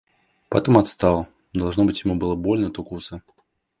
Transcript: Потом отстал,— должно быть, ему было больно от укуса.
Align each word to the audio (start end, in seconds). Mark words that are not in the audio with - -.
Потом 0.49 0.79
отстал,— 0.79 1.27
должно 1.53 1.85
быть, 1.85 2.03
ему 2.05 2.15
было 2.15 2.33
больно 2.33 2.69
от 2.69 2.79
укуса. 2.79 3.21